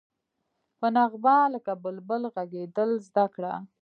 په 0.79 0.87
نغمه 0.95 1.37
لکه 1.53 1.71
بلبل 1.83 2.21
غږېدل 2.33 2.89
زده 3.07 3.25
کړه. 3.35 3.53